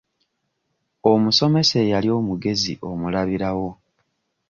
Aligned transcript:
Omusomesa 1.11 1.75
eyali 1.85 2.09
omugezi 2.19 2.73
omulabirawo. 2.89 3.69